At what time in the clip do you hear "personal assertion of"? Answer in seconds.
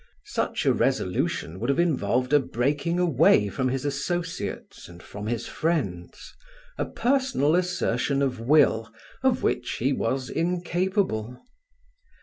6.85-8.39